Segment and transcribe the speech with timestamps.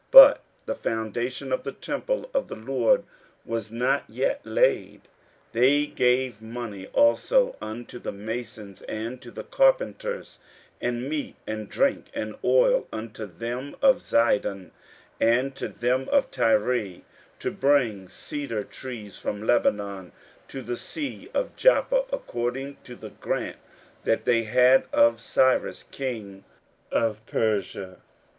[0.09, 3.03] But the foundation of the temple of the LORD
[3.45, 5.01] was not yet laid.
[5.53, 10.39] 15:003:007 They gave money also unto the masons, and to the carpenters;
[10.81, 14.71] and meat, and drink, and oil, unto them of Zidon,
[15.19, 17.01] and to them of Tyre,
[17.37, 20.13] to bring cedar trees from Lebanon
[20.47, 23.57] to the sea of Joppa, according to the grant
[24.05, 26.43] that they had of Cyrus king
[26.91, 27.99] of Persia.